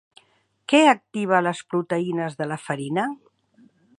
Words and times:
Què 0.71 0.79
activa 0.91 1.41
les 1.49 1.61
proteïnes 1.75 2.39
de 2.41 2.49
la 2.53 2.59
farina? 2.65 3.07